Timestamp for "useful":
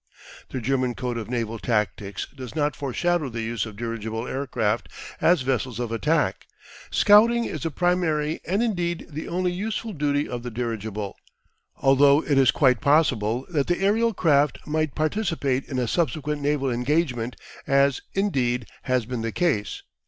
9.51-9.93